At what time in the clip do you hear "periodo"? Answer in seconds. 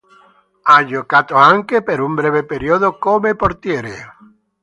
2.43-2.97